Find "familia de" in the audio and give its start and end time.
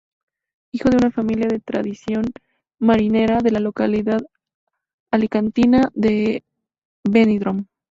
1.11-1.59